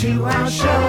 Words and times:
to 0.00 0.24
our 0.24 0.50
show 0.50 0.88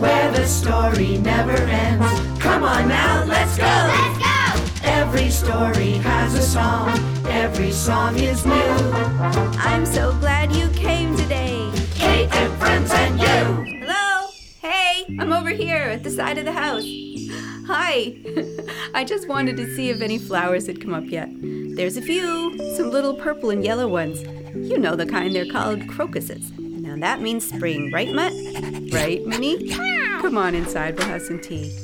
where 0.00 0.32
the 0.32 0.46
story 0.46 1.18
never 1.18 1.52
ends. 1.52 2.06
Come 2.40 2.62
on 2.62 2.88
now, 2.88 3.22
let's 3.26 3.58
go! 3.58 3.64
Let's 3.64 4.18
go! 4.18 4.88
Every 4.88 5.28
story 5.28 5.98
has 5.98 6.34
a 6.34 6.40
song, 6.40 6.88
every 7.26 7.70
song 7.70 8.18
is 8.18 8.46
new. 8.46 8.54
I'm 9.60 9.84
so 9.84 10.14
glad 10.20 10.56
you 10.56 10.70
came 10.70 11.14
today. 11.18 11.70
Kate 11.96 12.34
and 12.34 12.50
friends 12.54 12.90
and 12.94 13.20
you. 13.20 13.80
Hello? 13.82 14.30
Hey, 14.62 15.04
I'm 15.20 15.30
over 15.30 15.50
here 15.50 15.76
at 15.76 16.02
the 16.02 16.10
side 16.10 16.38
of 16.38 16.46
the 16.46 16.52
house. 16.52 16.86
Hi. 17.66 18.16
I 18.94 19.04
just 19.04 19.28
wanted 19.28 19.58
to 19.58 19.76
see 19.76 19.90
if 19.90 20.00
any 20.00 20.16
flowers 20.16 20.66
had 20.66 20.80
come 20.80 20.94
up 20.94 21.04
yet. 21.08 21.28
There's 21.76 21.98
a 21.98 22.02
few, 22.02 22.56
some 22.74 22.90
little 22.90 23.16
purple 23.16 23.50
and 23.50 23.62
yellow 23.62 23.86
ones. 23.86 24.22
You 24.54 24.78
know 24.78 24.96
the 24.96 25.04
kind 25.04 25.34
they're 25.34 25.52
called 25.52 25.86
crocuses. 25.88 26.52
Now 26.94 27.00
that 27.00 27.20
means 27.20 27.48
spring, 27.48 27.90
right, 27.90 28.12
Mutt? 28.12 28.32
Right, 28.92 29.26
Minnie? 29.26 29.68
Come 30.20 30.38
on 30.38 30.54
inside, 30.54 30.96
we'll 30.96 31.08
have 31.08 31.22
some 31.22 31.40
tea. 31.40 31.76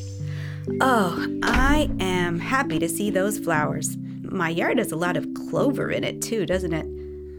Oh, 0.81 1.27
I 1.43 1.91
am 1.99 2.39
happy 2.39 2.79
to 2.79 2.89
see 2.89 3.11
those 3.11 3.37
flowers. 3.37 3.97
My 4.23 4.51
yard 4.51 4.79
has 4.79 4.93
a 4.93 4.97
lot 4.97 5.17
of 5.17 5.27
clover 5.35 5.91
in 5.91 6.05
it, 6.05 6.23
too, 6.23 6.47
doesn't 6.47 6.73
it? 6.73 6.87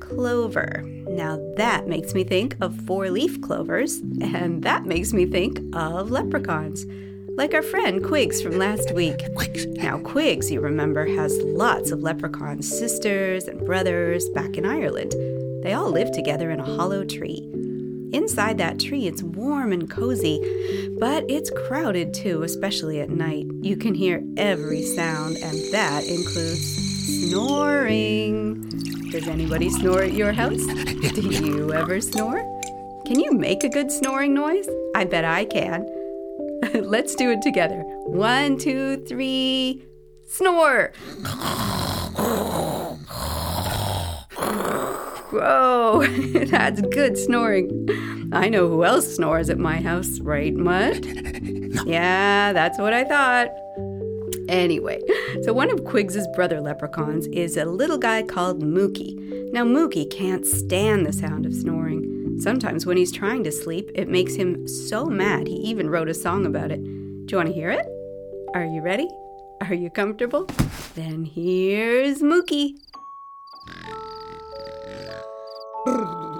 Clover. 0.01 0.83
Now 1.07 1.39
that 1.55 1.87
makes 1.87 2.13
me 2.13 2.25
think 2.25 2.57
of 2.59 2.75
four 2.81 3.09
leaf 3.09 3.39
clovers, 3.39 3.99
and 4.21 4.63
that 4.63 4.85
makes 4.85 5.13
me 5.13 5.25
think 5.25 5.61
of 5.73 6.11
leprechauns. 6.11 6.85
Like 7.37 7.53
our 7.53 7.61
friend 7.61 8.03
Quigs 8.03 8.41
from 8.41 8.57
last 8.57 8.91
week. 8.91 9.21
Now, 9.77 9.99
Quigs, 9.99 10.51
you 10.51 10.59
remember, 10.59 11.05
has 11.05 11.41
lots 11.41 11.91
of 11.91 12.03
leprechaun 12.03 12.61
sisters 12.61 13.47
and 13.47 13.65
brothers 13.65 14.27
back 14.31 14.57
in 14.57 14.65
Ireland. 14.65 15.13
They 15.63 15.73
all 15.73 15.91
live 15.91 16.11
together 16.11 16.51
in 16.51 16.59
a 16.59 16.65
hollow 16.65 17.05
tree. 17.05 17.47
Inside 18.13 18.57
that 18.57 18.79
tree, 18.79 19.07
it's 19.07 19.23
warm 19.23 19.71
and 19.71 19.89
cozy, 19.89 20.39
but 20.99 21.23
it's 21.29 21.49
crowded 21.49 22.13
too, 22.13 22.43
especially 22.43 22.99
at 22.99 23.09
night. 23.09 23.47
You 23.61 23.77
can 23.77 23.95
hear 23.95 24.21
every 24.37 24.81
sound, 24.81 25.37
and 25.37 25.57
that 25.71 26.03
includes 26.05 27.29
snoring. 27.29 28.69
Does 29.11 29.27
anybody 29.27 29.69
snore 29.69 30.03
at 30.03 30.13
your 30.13 30.33
house? 30.33 30.65
Do 30.65 31.21
you 31.21 31.73
ever 31.73 32.01
snore? 32.01 32.39
Can 33.05 33.19
you 33.19 33.31
make 33.31 33.63
a 33.63 33.69
good 33.69 33.91
snoring 33.91 34.33
noise? 34.33 34.67
I 34.95 35.05
bet 35.05 35.25
I 35.25 35.45
can. 35.45 35.85
Let's 36.73 37.15
do 37.15 37.31
it 37.31 37.41
together. 37.41 37.83
One, 38.05 38.57
two, 38.57 39.03
three, 39.05 39.83
snore! 40.27 40.91
Whoa, 45.31 46.05
that's 46.45 46.81
good 46.81 47.17
snoring. 47.17 47.87
I 48.33 48.47
know 48.47 48.67
who 48.69 48.85
else 48.85 49.15
snores 49.15 49.49
at 49.49 49.57
my 49.57 49.81
house, 49.81 50.19
right, 50.19 50.53
Mutt? 50.53 51.05
Yeah, 51.85 52.51
that's 52.53 52.77
what 52.77 52.93
I 52.93 53.05
thought. 53.05 53.49
Anyway, 54.49 54.99
so 55.43 55.53
one 55.53 55.71
of 55.71 55.85
Quigs's 55.85 56.27
brother 56.35 56.59
leprechauns 56.59 57.27
is 57.27 57.55
a 57.55 57.65
little 57.65 57.97
guy 57.97 58.21
called 58.23 58.61
Mookie. 58.61 59.15
Now, 59.51 59.63
Mookie 59.63 60.09
can't 60.11 60.45
stand 60.45 61.05
the 61.05 61.13
sound 61.13 61.45
of 61.45 61.53
snoring. 61.53 62.37
Sometimes 62.41 62.85
when 62.85 62.97
he's 62.97 63.11
trying 63.11 63.43
to 63.45 63.51
sleep, 63.51 63.89
it 63.95 64.09
makes 64.09 64.35
him 64.35 64.67
so 64.67 65.05
mad 65.05 65.47
he 65.47 65.55
even 65.55 65.89
wrote 65.89 66.09
a 66.09 66.13
song 66.13 66.45
about 66.45 66.71
it. 66.71 66.83
Do 66.83 67.25
you 67.29 67.37
want 67.37 67.47
to 67.47 67.53
hear 67.53 67.71
it? 67.71 67.87
Are 68.53 68.65
you 68.65 68.81
ready? 68.81 69.07
Are 69.61 69.73
you 69.73 69.89
comfortable? 69.89 70.45
Then 70.95 71.23
here's 71.23 72.21
Mookie. 72.21 72.73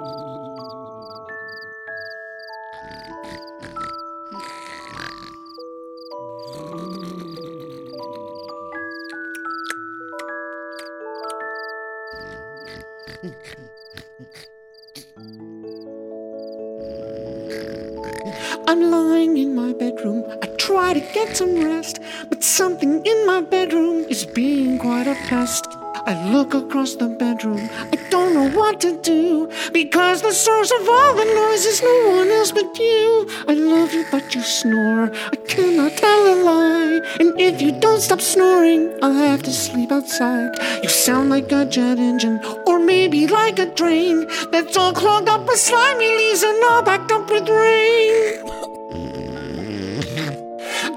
I'm 18.67 18.91
lying 18.91 19.37
in 19.37 19.55
my 19.55 19.73
bedroom. 19.73 20.23
I 20.41 20.47
try 20.57 20.93
to 20.93 20.99
get 21.13 21.35
some 21.35 21.55
rest, 21.55 21.99
but 22.29 22.43
something 22.43 23.05
in 23.05 23.25
my 23.25 23.41
bedroom 23.41 24.05
is 24.09 24.25
being 24.25 24.79
quite 24.79 25.07
a 25.07 25.15
pest. 25.27 25.67
I 26.05 26.31
look 26.31 26.53
across 26.53 26.95
the 26.95 27.07
bedroom. 27.07 27.69
I 27.93 27.97
don't 28.09 28.33
know 28.33 28.49
what 28.49 28.81
to 28.81 28.99
do 29.01 29.49
because 29.71 30.21
the 30.21 30.31
source 30.31 30.71
of 30.71 30.89
all 30.89 31.15
the 31.15 31.25
noise 31.25 31.65
is 31.65 31.81
no 31.81 32.09
one 32.17 32.29
else 32.29 32.51
but 32.51 32.77
you. 32.79 33.29
I 33.47 33.53
love 33.53 33.93
you, 33.93 34.05
but 34.11 34.33
you 34.33 34.41
snore. 34.41 35.11
I 35.13 35.35
cannot 35.47 35.91
tell 35.97 36.33
a 36.33 36.35
lie. 36.43 37.01
And 37.19 37.39
if 37.39 37.61
you 37.61 37.71
don't 37.79 38.01
stop 38.01 38.21
snoring, 38.21 38.97
I'll 39.03 39.13
have 39.13 39.43
to 39.43 39.51
sleep 39.51 39.91
outside. 39.91 40.51
You 40.81 40.89
sound 40.89 41.29
like 41.29 41.51
a 41.51 41.65
jet 41.65 41.99
engine, 41.99 42.39
or 42.65 42.79
maybe 42.79 43.27
like 43.27 43.59
a 43.59 43.67
drain 43.73 44.27
that's 44.51 44.77
all 44.77 44.93
clogged 44.93 45.29
up 45.29 45.45
with 45.47 45.59
slimy 45.59 46.09
leaves 46.17 46.43
and 46.43 46.63
all 46.65 46.81
backed 46.81 47.11
up 47.11 47.29
with 47.29 47.47
rain. 47.47 48.41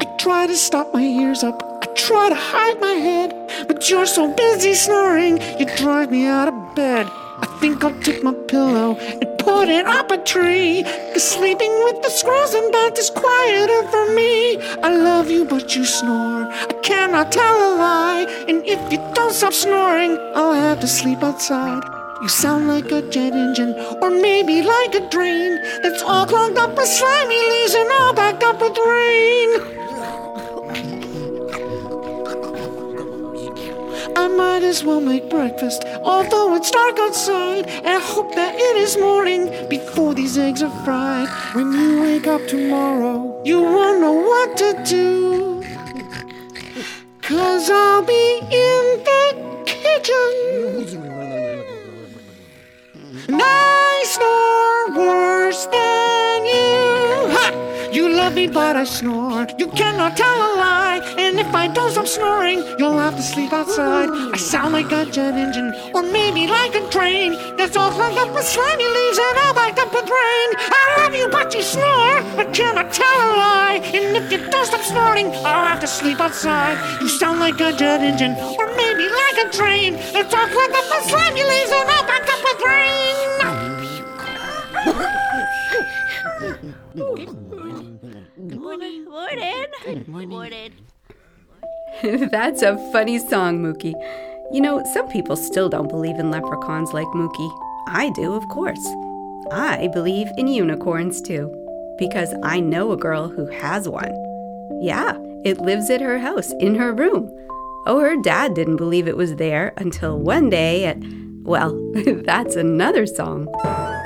I 0.01 0.17
try 0.19 0.47
to 0.47 0.57
stop 0.57 0.93
my 0.95 1.03
ears 1.03 1.43
up. 1.43 1.63
I 1.83 1.87
try 1.95 2.31
to 2.31 2.35
hide 2.35 2.81
my 2.81 2.95
head, 2.95 3.44
but 3.67 3.89
you're 3.89 4.07
so 4.07 4.33
busy 4.35 4.75
snoring, 4.75 5.39
you 5.59 5.67
drive 5.77 6.11
me 6.11 6.27
out 6.27 6.49
of 6.49 6.75
bed. 6.75 7.07
I 7.45 7.47
think 7.61 7.83
I'll 7.83 8.01
take 8.01 8.23
my 8.23 8.33
pillow 8.33 8.97
and 8.97 9.39
put 9.39 9.69
it 9.69 9.87
up 9.87 10.11
a 10.11 10.19
tree. 10.19 10.85
Cause 11.13 11.25
sleeping 11.25 11.73
with 11.85 12.01
the 12.03 12.11
squirrels 12.11 12.55
and 12.55 12.73
bats 12.73 13.01
is 13.01 13.11
quieter 13.11 13.83
for 13.89 14.07
me. 14.15 14.57
I 14.83 14.97
love 14.97 15.31
you, 15.31 15.45
but 15.45 15.75
you 15.75 15.85
snore. 15.85 16.47
I 16.47 16.75
cannot 16.83 17.33
tell 17.33 17.57
a 17.57 17.71
lie. 17.77 18.27
And 18.49 18.65
if 18.65 18.81
you 18.93 18.99
don't 19.15 19.33
stop 19.33 19.53
snoring, 19.53 20.17
I'll 20.35 20.55
have 20.55 20.81
to 20.81 20.87
sleep 20.87 21.23
outside. 21.23 21.83
You 22.23 22.29
sound 22.29 22.69
like 22.69 22.91
a 22.93 23.03
jet 23.11 23.35
engine, 23.35 23.75
or 24.01 24.11
maybe 24.11 24.63
like 24.63 24.95
a 24.95 25.07
drain 25.11 25.61
that's 25.83 26.03
all 26.03 26.25
clogged 26.27 26.57
up 26.57 26.75
with 26.77 26.89
slimy 26.89 27.41
leaves 27.53 27.75
and 27.75 27.91
all 27.99 28.15
backed 28.15 28.43
up 28.45 28.61
with 28.61 28.79
rain. 28.79 28.94
I 34.75 34.77
might 34.77 34.81
as 34.81 34.87
well 34.87 35.01
make 35.01 35.31
breakfast, 35.31 35.85
although 36.03 36.57
it's 36.57 36.69
dark 36.69 36.99
outside. 36.99 37.69
And 37.69 37.87
I 37.87 38.01
hope 38.01 38.35
that 38.35 38.57
it 38.57 38.77
is 38.77 38.97
morning 38.99 39.69
before 39.69 40.15
these 40.15 40.37
eggs 40.37 40.65
are 40.65 40.85
fried. 40.85 41.29
When 41.55 41.71
you 41.73 42.01
wake 42.03 42.27
up 42.27 42.45
tomorrow, 42.49 43.41
you 43.45 43.63
won't 43.63 44.01
know 44.01 44.15
what 44.15 44.57
to 44.57 44.83
do. 44.85 45.63
Cause 47.23 47.71
I'll 47.71 48.03
be 48.03 48.41
in 48.51 48.85
the 49.09 49.63
kitchen. 49.65 50.33
I 53.31 54.03
snore 54.15 55.07
worse 55.07 55.67
than 55.67 56.47
you. 56.57 57.31
Ha! 57.37 57.91
You 57.93 58.09
love 58.09 58.35
me, 58.35 58.49
but 58.49 58.75
I 58.75 58.83
snore. 58.83 59.47
You 59.57 59.69
cannot 59.69 60.17
tell 60.17 60.37
a 60.37 60.51
lie. 60.59 61.15
And 61.17 61.39
if 61.39 61.55
I 61.55 61.69
don't 61.69 61.93
stop 61.93 62.09
snoring, 62.09 62.65
you'll 62.79 62.94
have 63.05 63.17
to 63.17 63.23
sleep 63.23 63.53
outside. 63.53 64.09
I 64.33 64.37
sound 64.39 64.73
like 64.73 64.91
a 64.91 65.05
jet 65.05 65.35
engine, 65.35 65.75
or 65.95 66.03
maybe 66.03 66.47
like 66.47 66.75
a 66.75 66.89
train. 66.89 67.33
That's 67.59 67.77
all 67.77 67.91
clogged 67.91 68.17
up 68.17 68.35
with 68.35 68.47
slimy 68.47 68.89
leaves 68.97 69.19
and 69.19 69.39
all 69.45 69.53
backed 69.53 69.79
up 69.79 69.93
with 69.93 70.09
rain. 70.09 70.49
I 70.81 70.85
love 70.99 71.15
you, 71.15 71.29
but 71.29 71.53
you 71.55 71.61
snore. 71.61 72.17
I 72.41 72.47
cannot 72.51 72.95
tell 72.95 73.19
a 73.29 73.31
lie. 73.45 73.81
And 73.93 74.17
if 74.17 74.33
you 74.33 74.39
don't 74.51 74.65
stop 74.65 74.81
snoring, 74.81 75.27
I'll 75.45 75.67
have 75.67 75.81
to 75.81 75.87
sleep 75.87 76.19
outside. 76.19 76.79
You 77.03 77.09
sound 77.09 77.41
like 77.41 77.61
a 77.61 77.77
jet 77.77 78.01
engine, 78.01 78.37
or 78.59 78.67
maybe 78.75 79.05
like 79.23 79.39
a 79.45 79.51
train. 79.51 79.93
That's 80.15 80.33
all 80.33 80.49
clogged 80.49 80.75
up 80.81 80.87
with 80.89 81.05
slimy 81.11 81.45
leaves 81.45 81.73
and 81.77 81.91
all 81.91 82.05
backed 82.09 82.31
up 82.35 82.41
with 82.49 82.61
rain. 82.73 83.17
Good 88.49 88.61
morning. 88.61 89.05
Good 89.05 89.11
morning. 89.11 89.67
good 89.85 90.29
Morning. 90.29 90.73
That's 92.03 92.63
a 92.63 92.77
funny 92.91 93.19
song, 93.19 93.61
Mookie. 93.61 93.95
You 94.51 94.61
know, 94.61 94.83
some 94.93 95.09
people 95.09 95.37
still 95.37 95.69
don't 95.69 95.89
believe 95.89 96.19
in 96.19 96.31
leprechauns 96.31 96.93
like 96.93 97.07
Mookie. 97.09 97.51
I 97.89 98.11
do, 98.11 98.35
of 98.35 98.47
course. 98.49 98.85
I 99.53 99.89
believe 99.93 100.29
in 100.37 100.49
unicorns 100.49 101.23
too, 101.23 101.53
because 101.99 102.35
I 102.43 102.61
know 102.61 102.93
a 102.93 102.97
girl 102.97 103.29
who 103.29 103.47
has 103.47 103.89
one. 103.89 104.13
Yeah, 104.83 105.17
it 105.45 105.61
lives 105.61 105.89
at 105.91 106.01
her 106.01 106.19
house, 106.19 106.53
in 106.59 106.75
her 106.75 106.93
room. 106.93 107.31
Oh, 107.87 108.01
her 108.01 108.17
dad 108.23 108.55
didn't 108.55 108.77
believe 108.77 109.07
it 109.07 109.17
was 109.17 109.37
there 109.37 109.73
until 109.77 110.19
one 110.19 110.51
day 110.51 110.87
at. 110.87 110.97
Well, 111.45 111.79
that's 112.25 112.57
another 112.57 113.05
song. 113.05 113.49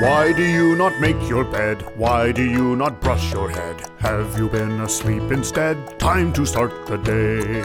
Why 0.01 0.33
do 0.33 0.43
you 0.43 0.75
not 0.75 0.99
make 1.01 1.29
your 1.29 1.45
bed? 1.45 1.83
Why 1.97 2.33
do 2.33 2.43
you 2.43 2.75
not 2.75 3.01
brush 3.01 3.33
your 3.33 3.49
head? 3.49 3.81
Have 3.99 4.37
you 4.37 4.49
been 4.49 4.81
asleep 4.81 5.31
instead? 5.31 6.01
Time 6.01 6.33
to 6.33 6.45
start 6.45 6.87
the 6.87 6.97
day. 6.99 7.63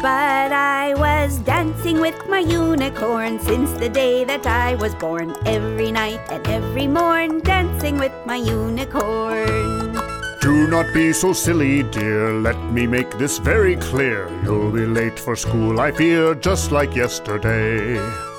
But 0.00 0.52
I 0.52 0.94
was 0.96 1.40
dancing 1.40 2.00
with 2.00 2.26
my 2.26 2.38
unicorn 2.38 3.38
since 3.40 3.70
the 3.72 3.90
day 3.90 4.24
that 4.24 4.46
I 4.46 4.76
was 4.76 4.94
born. 4.94 5.36
Every 5.44 5.92
night 5.92 6.20
and 6.30 6.46
every 6.46 6.86
morn, 6.86 7.40
dancing 7.40 7.98
with 7.98 8.14
my 8.24 8.36
unicorn. 8.36 9.92
Do 10.40 10.66
not 10.68 10.86
be 10.94 11.12
so 11.12 11.34
silly, 11.34 11.82
dear. 11.82 12.32
Let 12.32 12.58
me 12.72 12.86
make 12.86 13.18
this 13.18 13.36
very 13.36 13.76
clear. 13.76 14.30
You'll 14.42 14.72
be 14.72 14.86
late 14.86 15.18
for 15.18 15.36
school, 15.36 15.80
I 15.80 15.92
fear, 15.92 16.34
just 16.34 16.72
like 16.72 16.96
yesterday. 16.96 18.29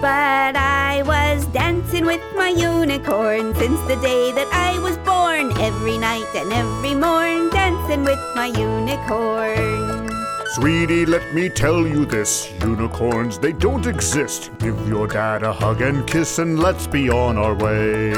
But 0.00 0.56
I 0.56 1.02
was 1.04 1.44
dancing 1.48 2.06
with 2.06 2.22
my 2.34 2.48
unicorn 2.48 3.54
since 3.54 3.78
the 3.82 3.96
day 3.96 4.32
that 4.32 4.48
I 4.50 4.78
was 4.78 4.96
born. 4.98 5.52
Every 5.60 5.98
night 5.98 6.34
and 6.34 6.50
every 6.54 6.94
morn, 6.94 7.50
dancing 7.50 8.04
with 8.04 8.18
my 8.34 8.46
unicorn. 8.46 10.08
Sweetie, 10.54 11.04
let 11.04 11.34
me 11.34 11.50
tell 11.50 11.86
you 11.86 12.06
this 12.06 12.50
unicorns, 12.62 13.38
they 13.38 13.52
don't 13.52 13.86
exist. 13.86 14.50
Give 14.58 14.88
your 14.88 15.06
dad 15.06 15.42
a 15.42 15.52
hug 15.52 15.82
and 15.82 16.06
kiss, 16.06 16.38
and 16.38 16.58
let's 16.58 16.86
be 16.86 17.10
on 17.10 17.36
our 17.36 17.54
way. 17.54 18.12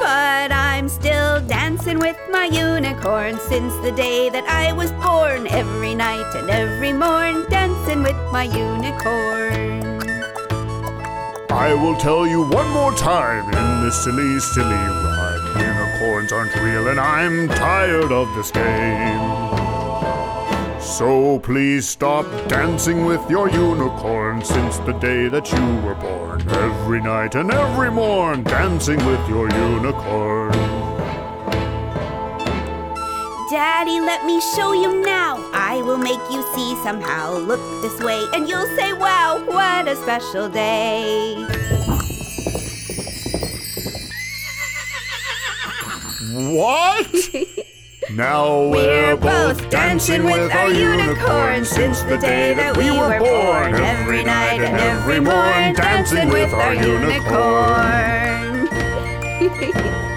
But 0.00 0.50
I'm 0.50 0.88
still 0.88 1.40
dancing 1.46 2.00
with 2.00 2.18
my 2.32 2.46
unicorn 2.46 3.38
since 3.38 3.72
the 3.84 3.92
day 3.92 4.28
that 4.30 4.44
I 4.48 4.72
was 4.72 4.90
born. 4.92 5.46
Every 5.46 5.94
night 5.94 6.34
and 6.34 6.50
every 6.50 6.92
morn, 6.92 7.48
dancing 7.48 8.02
with 8.02 8.16
my 8.32 8.42
unicorn. 8.42 9.89
I 11.52 11.74
will 11.74 11.96
tell 11.96 12.26
you 12.26 12.42
one 12.42 12.68
more 12.70 12.94
time 12.94 13.44
in 13.52 13.84
this 13.84 14.04
silly, 14.04 14.38
silly 14.38 14.70
rhyme. 14.70 15.58
Unicorns 15.58 16.32
aren't 16.32 16.54
real, 16.54 16.88
and 16.88 17.00
I'm 17.00 17.48
tired 17.48 18.12
of 18.12 18.32
this 18.36 18.52
game. 18.52 19.60
So 20.80 21.40
please 21.40 21.88
stop 21.88 22.24
dancing 22.48 23.04
with 23.04 23.28
your 23.28 23.50
unicorn 23.50 24.44
since 24.44 24.78
the 24.78 24.92
day 24.92 25.28
that 25.28 25.50
you 25.50 25.76
were 25.82 25.96
born. 25.96 26.48
Every 26.48 27.00
night 27.00 27.34
and 27.34 27.50
every 27.50 27.90
morn, 27.90 28.44
dancing 28.44 29.04
with 29.04 29.28
your 29.28 29.50
unicorn. 29.50 30.69
Daddy, 33.60 34.00
let 34.00 34.24
me 34.24 34.40
show 34.56 34.72
you 34.72 35.02
now. 35.04 35.36
I 35.52 35.82
will 35.82 35.98
make 35.98 36.24
you 36.32 36.42
see 36.54 36.74
somehow. 36.82 37.36
Look 37.36 37.60
this 37.82 38.00
way, 38.00 38.24
and 38.32 38.48
you'll 38.48 38.74
say, 38.74 38.94
Wow, 38.94 39.44
what 39.46 39.86
a 39.86 39.96
special 39.96 40.48
day. 40.48 41.34
What? 46.56 47.14
Now 48.14 48.68
we're 48.70 49.16
both 49.16 49.68
dancing 49.70 50.24
with 50.24 50.50
our 50.52 50.70
unicorn 50.70 51.64
since 51.64 52.02
the 52.02 52.16
day 52.16 52.54
that 52.54 52.76
we 52.76 52.90
were 52.90 53.18
born. 53.20 53.74
Every 53.74 54.24
night 54.24 54.62
and 54.62 54.80
every 54.80 55.20
morn, 55.20 55.74
dancing 55.74 56.28
with 56.28 56.52
our 56.52 56.74
unicorn. 56.74 58.40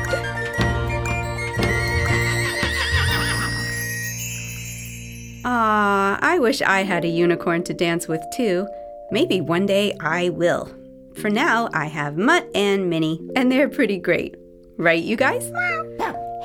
Ah, 5.66 6.20
I 6.22 6.40
wish 6.40 6.62
I 6.62 6.84
had 6.84 7.06
a 7.06 7.08
unicorn 7.08 7.64
to 7.64 7.74
dance 7.74 8.06
with 8.06 8.22
too. 8.36 8.68
Maybe 9.12 9.40
one 9.40 9.66
day 9.66 9.96
I 10.02 10.28
will. 10.28 10.70
For 11.16 11.30
now, 11.30 11.70
I 11.74 11.86
have 11.86 12.18
Mutt 12.18 12.50
and 12.54 12.90
Minnie, 12.90 13.22
and 13.38 13.50
they're 13.50 13.70
pretty 13.70 13.98
great. 13.98 14.36
Right, 14.78 15.02
you 15.02 15.16
guys? 15.16 15.50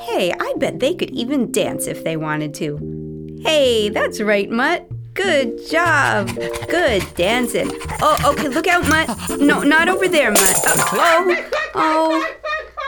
Hey, 0.06 0.32
I 0.38 0.54
bet 0.58 0.78
they 0.78 0.94
could 0.94 1.10
even 1.10 1.50
dance 1.50 1.88
if 1.88 2.04
they 2.04 2.16
wanted 2.16 2.54
to. 2.62 3.40
Hey, 3.42 3.88
that's 3.88 4.20
right, 4.20 4.48
Mutt. 4.48 4.88
Good 5.14 5.68
job. 5.68 6.28
Good 6.68 7.02
dancing. 7.16 7.72
Oh, 8.00 8.16
okay, 8.24 8.46
look 8.46 8.68
out, 8.68 8.86
Mutt. 8.88 9.40
No, 9.40 9.64
not 9.64 9.88
over 9.88 10.06
there, 10.06 10.30
Mutt. 10.30 10.60
Oh, 10.64 11.46
oh, 11.74 11.74
oh. 11.74 12.34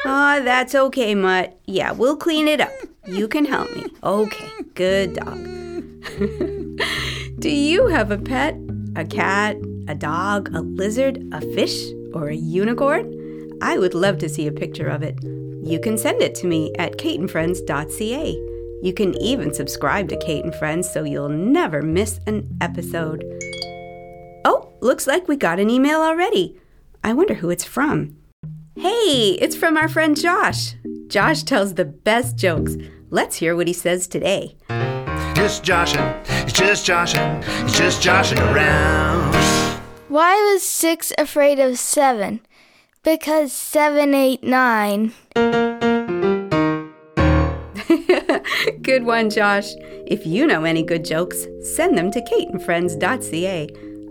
Ah, 0.05 0.41
that's 0.45 0.77
okay, 0.77 1.17
Mutt. 1.17 1.59
Yeah, 1.67 1.91
we'll 1.91 2.17
clean 2.17 2.47
it 2.47 2.61
up. 2.61 2.71
You 3.05 3.27
can 3.27 3.47
help 3.47 3.75
me. 3.75 3.87
Okay, 4.05 4.49
good 4.75 5.15
dog. 5.15 5.70
Do 7.39 7.51
you 7.51 7.87
have 7.89 8.11
a 8.11 8.19
pet? 8.19 8.57
A 8.97 9.05
cat, 9.05 9.57
a 9.89 9.95
dog, 9.95 10.55
a 10.55 10.61
lizard, 10.61 11.23
a 11.33 11.41
fish, 11.41 11.91
or 12.13 12.29
a 12.29 12.37
unicorn? 12.37 13.59
I 13.63 13.79
would 13.79 13.95
love 13.95 14.19
to 14.19 14.29
see 14.29 14.47
a 14.47 14.53
picture 14.53 14.89
of 14.89 15.03
it. 15.03 15.19
You 15.63 15.79
can 15.79 15.99
send 15.99 16.23
it 16.23 16.35
to 16.37 16.47
me 16.47 16.73
at 16.79 16.97
kateandfriends.ca. 16.97 18.51
You 18.83 18.95
can 18.95 19.15
even 19.21 19.53
subscribe 19.53 20.09
to 20.09 20.17
Kate 20.17 20.45
and 20.45 20.55
Friends 20.55 20.91
so 20.91 21.05
you'll 21.05 21.29
never 21.29 21.83
miss 21.83 22.19
an 22.27 22.57
episode. 22.61 23.23
Oh, 24.45 24.73
looks 24.81 25.07
like 25.07 25.29
we 25.29 25.37
got 25.37 25.61
an 25.61 25.69
email 25.69 26.01
already. 26.01 26.59
I 27.05 27.13
wonder 27.13 27.35
who 27.35 27.51
it's 27.51 27.65
from. 27.65 28.17
Hey, 28.77 29.37
it's 29.41 29.57
from 29.57 29.77
our 29.77 29.89
friend 29.89 30.19
Josh. 30.19 30.75
Josh 31.09 31.43
tells 31.43 31.75
the 31.75 31.85
best 31.85 32.37
jokes. 32.37 32.77
Let's 33.11 33.37
hear 33.37 33.55
what 33.55 33.67
he 33.67 33.75
says 33.75 34.07
today. 34.07 34.57
Just 35.41 35.65
joshing, 35.65 36.15
he's 36.45 36.53
just 36.53 36.85
joshing, 36.85 37.43
he's 37.63 37.79
just 37.79 38.03
joshing 38.03 38.39
around. 38.41 39.35
Why 40.09 40.35
was 40.53 40.63
six 40.63 41.15
afraid 41.17 41.59
of 41.59 41.79
seven? 41.79 42.41
Because 43.03 43.51
seven, 43.51 44.13
eight, 44.13 44.45
nine. 44.45 45.15
Good 48.83 49.05
one, 49.05 49.31
Josh. 49.31 49.71
If 50.07 50.27
you 50.27 50.47
know 50.47 50.65
any 50.65 50.83
good 50.83 51.07
jokes, 51.07 51.47
send 51.63 51.97
them 51.97 52.11
to 52.11 52.21
kateandfriends.ca. 52.21 53.69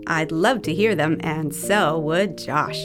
I'd 0.08 0.32
love 0.32 0.62
to 0.62 0.74
hear 0.74 0.96
them, 0.96 1.16
and 1.20 1.54
so 1.54 1.96
would 2.00 2.38
Josh. 2.38 2.82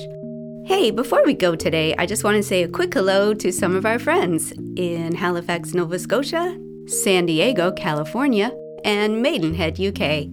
Hey, 0.66 0.92
before 0.92 1.24
we 1.26 1.34
go 1.34 1.56
today, 1.56 1.96
I 1.98 2.06
just 2.06 2.24
want 2.24 2.38
to 2.38 2.44
say 2.44 2.62
a 2.62 2.68
quick 2.68 2.94
hello 2.94 3.34
to 3.34 3.52
some 3.52 3.76
of 3.76 3.88
our 3.88 3.98
friends 3.98 4.54
in 4.76 5.16
Halifax, 5.16 5.74
Nova 5.74 5.98
Scotia, 5.98 6.60
San 6.88 7.26
Diego, 7.26 7.72
California, 7.72 8.52
and 8.84 9.22
Maidenhead, 9.22 9.80
UK. 9.80 10.28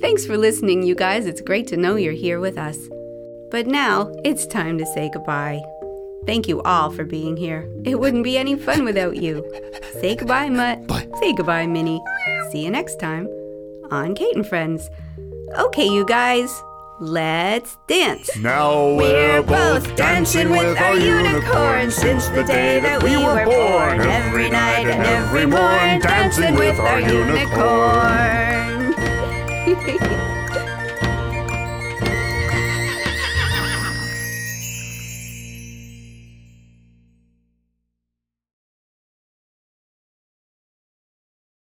Thanks 0.00 0.26
for 0.26 0.36
listening, 0.36 0.82
you 0.82 0.94
guys. 0.94 1.26
It's 1.26 1.40
great 1.40 1.66
to 1.68 1.76
know 1.76 1.96
you're 1.96 2.12
here 2.12 2.38
with 2.38 2.58
us. 2.58 2.76
But 3.50 3.66
now 3.66 4.12
it's 4.24 4.46
time 4.46 4.76
to 4.78 4.86
say 4.86 5.10
goodbye. 5.12 5.62
Thank 6.26 6.48
you 6.48 6.60
all 6.62 6.90
for 6.90 7.04
being 7.04 7.36
here. 7.36 7.70
It 7.84 8.00
wouldn't 8.00 8.24
be 8.24 8.36
any 8.36 8.56
fun 8.56 8.84
without 8.84 9.16
you. 9.16 9.44
Say 10.00 10.16
goodbye, 10.16 10.50
Mutt. 10.50 10.86
Bye. 10.86 11.08
Say 11.20 11.32
goodbye, 11.32 11.66
Minnie. 11.66 12.02
See 12.50 12.64
you 12.64 12.70
next 12.70 13.00
time 13.00 13.26
on 13.90 14.14
Kate 14.14 14.34
and 14.34 14.46
Friends. 14.46 14.90
Okay, 15.56 15.86
you 15.86 16.04
guys, 16.04 16.62
let's 17.00 17.76
dance. 17.86 18.36
Now 18.36 18.94
we're 18.94 19.42
both 19.42 19.94
dancing 19.96 20.50
with 20.50 20.78
our 20.78 20.96
unicorn 20.96 21.90
since 21.90 22.28
the 22.28 22.44
day 22.44 22.80
that 22.80 23.02
we 23.02 23.16
were 23.16 23.44
born. 23.44 24.00
Every 24.00 24.50
night 24.50 24.86
and 24.86 25.02
every 25.06 25.46
morn, 25.46 26.00
dancing 26.00 26.54
with 26.54 26.78
our 26.78 27.00
unicorn. 27.00 28.36